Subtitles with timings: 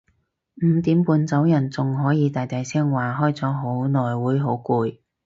[0.63, 4.95] 五點半走人仲可以大大聲話開咗好耐會好攰